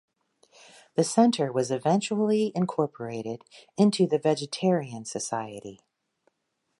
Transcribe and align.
The 0.95 1.03
Centre 1.03 1.51
was 1.51 1.69
eventually 1.69 2.51
incorporated 2.55 3.43
into 3.77 4.07
the 4.07 4.17
Vegetarian 4.17 5.05
Society. 5.05 5.79